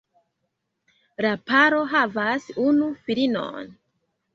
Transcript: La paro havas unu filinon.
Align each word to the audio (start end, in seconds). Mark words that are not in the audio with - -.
La 1.27 1.33
paro 1.51 1.85
havas 1.95 2.51
unu 2.67 2.93
filinon. 3.07 3.75